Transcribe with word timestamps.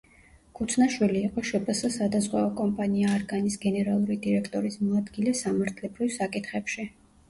ქუცნაშვილი 0.59 1.21
იყო 1.27 1.43
შპს 1.49 1.83
სადაზღვევო 1.97 2.49
კომპანია 2.63 3.13
„არგანის“ 3.19 3.61
გენერალური 3.69 4.21
დირექტორის 4.27 4.83
მოადგილე 4.91 5.39
სამართლებრივ 5.47 6.17
საკითხებში. 6.23 6.93